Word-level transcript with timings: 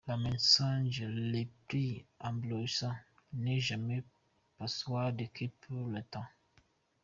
Le 0.07 0.17
mensonge 0.17 1.03
le 1.05 1.45
plus 1.67 2.03
éblouissant 2.27 2.95
n’a 3.33 3.59
jamais 3.59 4.03
persuadé 4.57 5.27
que 5.27 5.45
pour 5.67 5.89
un 5.89 6.01
temps. 6.09 6.25